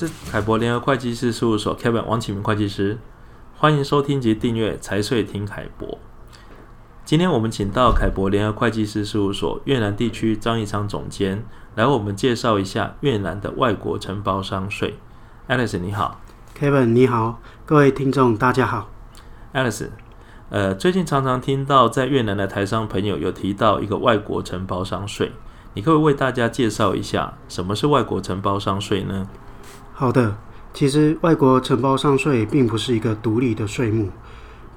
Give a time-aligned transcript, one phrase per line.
[0.00, 2.96] 是凯博联合会计师事务所 Kevin 王启明会计师，
[3.54, 5.98] 欢迎收听及订阅财税听凯博。
[7.04, 11.44] 今天我们请到凯博联合会计师事务所越南地区张义昌总监
[11.74, 14.96] 来为我们介绍一下越南的外国承包商税。
[15.48, 16.18] Alice 你好
[16.58, 18.88] ，Kevin 你好，各位听众大家好。
[19.52, 19.90] Alice，
[20.48, 25.32] 呃，最近常常听到在越南的台商朋友有提到一个外国承包商税。
[25.74, 29.28] 你可以为大家介绍一下什么是外国承包商税呢？
[30.00, 30.34] 好的，
[30.72, 34.08] 其实外国承包商税并不是一个独立的税目，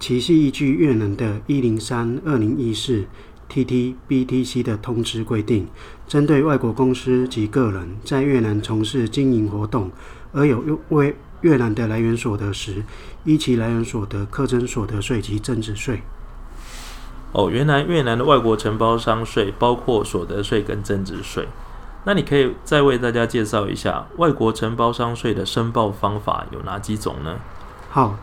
[0.00, 3.04] 其系依据越南的一零三二零一四
[3.48, 5.68] TTBTC 的通知规定，
[6.08, 9.92] 针对外国公司及个人在越南从事经营活动
[10.32, 12.82] 而有为越南的来源所得时，
[13.22, 16.00] 依其来源所得课征所得税及增值税。
[17.30, 21.46] 哦，原来越南的外国承包商税包括所得税跟增值税。
[22.04, 27.36] 那你可以再为大家介绍一下外国承包商税的申报方法有哪几种呢？
[27.90, 28.16] 好，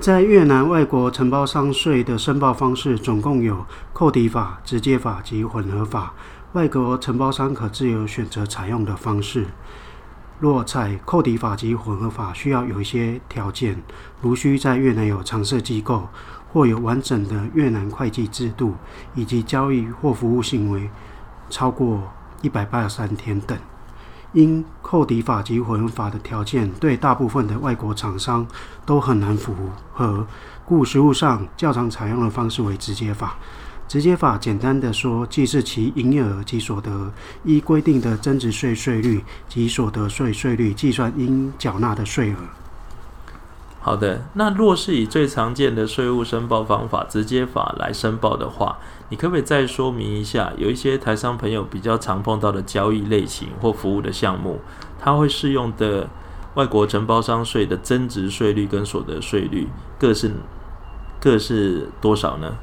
[0.00, 6.14] 在越南外国承包商税的申报方式总共有扣抵法、直接法及混合法。
[6.52, 9.46] 外国承包商可自由选择采用的方式。
[10.38, 13.82] 若采扣抵法及混合法，需要有一些条件，
[14.20, 16.08] 如需在越南有常设机构。
[16.52, 18.76] 或有完整的越南会计制度，
[19.14, 20.88] 以及交易或服务行为
[21.50, 22.02] 超过
[22.46, 23.58] 一百八十三天等，
[24.32, 28.46] 因扣抵法及混合法的条件对大部分的外国厂商
[28.84, 29.52] 都很难符
[29.92, 30.24] 合，
[30.64, 33.36] 故实务上较常采用的方式为直接法。
[33.88, 42.36] 直接法简单的说，即是其营业额及所得依规定的增值税税率及所得税税率计算应缴纳的税额。
[43.86, 48.78] 好的，那若是以最常见的税务申报方法直接法来申报的话，
[49.10, 54.58] 你可不可以再说明一下，有一些台商朋友比较常碰到的交易类型或服务的项目，
[54.98, 56.08] 它会适用的
[56.54, 60.32] 外国承包商税的增值税率跟所得税率各是
[61.20, 62.56] 各是多少呢？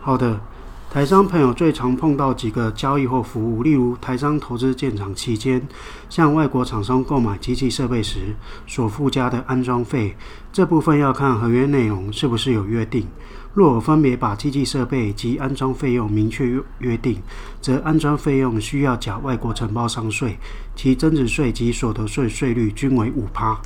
[0.00, 0.40] 好的。
[0.88, 5.60] 台商朋友最常碰到几个交易或服务，例如台商投资建厂期间，
[6.08, 8.34] 向外国厂商购买机器设备时
[8.66, 10.16] 所附加的安装费，
[10.50, 13.06] 这部分要看合约内容是不是有约定。
[13.52, 17.20] 若分别把机器设备及安装费用明确约定，
[17.60, 20.38] 则安装费用需要缴外国承包商税，
[20.74, 23.60] 其增值税及所得税税率均为五趴。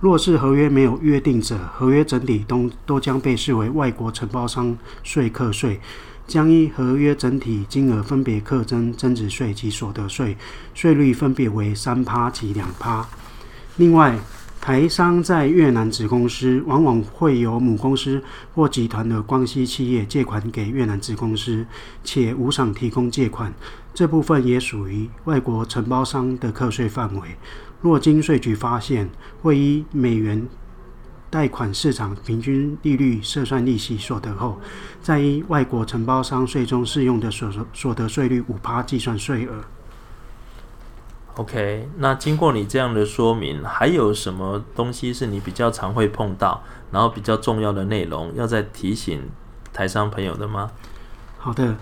[0.00, 5.80] 若是合约没有约定者，合约整体都都将被视为外国承包商税课税。
[6.26, 10.36] 将依合约整体金额分别课征增值税及所得税，
[10.74, 13.06] 税率分别为三趴及两趴。
[13.76, 14.18] 另外，
[14.60, 18.20] 台商在越南子公司往往会由母公司
[18.52, 21.64] 或集团的关系企业借款给越南子公司，
[22.02, 23.54] 且无偿提供借款，
[23.94, 27.22] 这部分也属于外国承包商的课税范围。
[27.80, 29.08] 若经税局发现，
[29.40, 30.48] 会依美元。
[31.36, 34.58] 贷款市场平均利率设算利息所得后，
[35.02, 39.52] 再依外国承包商税中适用的所所得税率五趴计算税额。
[41.34, 49.20] OK，那经过你这样的说明，还有什么东西是你比较常会碰到，然后比较重要的内容要再提醒
[49.74, 50.70] 台商朋友的吗？
[51.36, 51.76] 好的，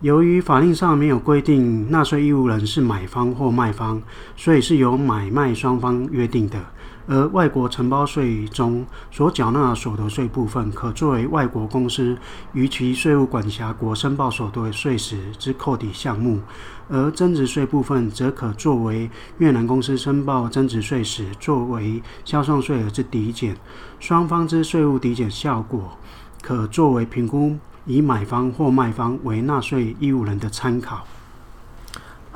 [0.00, 4.02] 由于法令上没有规定纳税义务人是买方或卖方，
[4.34, 6.58] 所以是由买卖双方约定的。
[7.06, 12.16] 而外国承包税中所缴纳所得税部分，可作为外国公司
[12.52, 16.38] 于其税务管辖国申报所得税时之扣抵项目；
[16.88, 23.56] 而增值税部分，则可作为越南公司申报增值税时作为销售税额之抵减。
[24.00, 25.98] 双方之税务抵减效果，
[26.42, 31.06] 可作为评估以买方或卖方为纳税义务人的参考。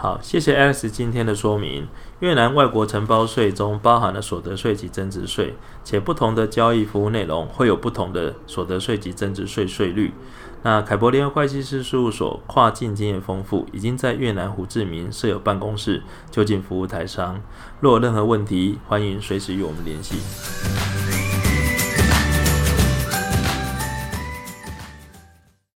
[0.01, 1.89] 好，谢谢 Alex 今天的说明。
[2.21, 10.15] 越南外国承包税中包含了所得税及增值税，且不同的交易服务内容会有不同的所得税及增值税税率。
[10.63, 17.41] 那凯博联合会计师事务所跨境经验丰富，已经在越南胡志明设有办公室，就近服务台商。
[17.81, 21.18] 若有任何问题，欢迎随时与我们联系。